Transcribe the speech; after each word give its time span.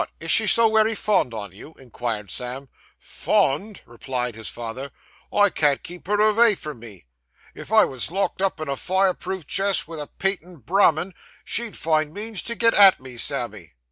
is 0.19 0.31
she 0.31 0.47
so 0.47 0.67
wery 0.67 0.95
fond 0.95 1.31
on 1.31 1.51
you?' 1.51 1.75
inquired 1.77 2.31
Sam. 2.31 2.69
'Fond!' 2.97 3.83
replied 3.85 4.33
his 4.33 4.49
father. 4.49 4.89
'I 5.31 5.51
can't 5.51 5.83
keep 5.83 6.07
her 6.07 6.19
avay 6.19 6.55
from 6.55 6.79
me. 6.79 7.05
If 7.53 7.71
I 7.71 7.85
was 7.85 8.09
locked 8.09 8.41
up 8.41 8.59
in 8.59 8.67
a 8.67 8.75
fireproof 8.75 9.45
chest 9.45 9.83
vith 9.83 9.99
a 9.99 10.07
patent 10.07 10.65
Brahmin, 10.65 11.13
she'd 11.45 11.77
find 11.77 12.15
means 12.15 12.41
to 12.41 12.55
get 12.55 12.73
at 12.73 12.99
me, 12.99 13.15
Sammy. 13.15 13.73